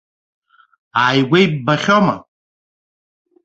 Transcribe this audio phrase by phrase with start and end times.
[1.01, 2.15] Ааигәа иббахьоума?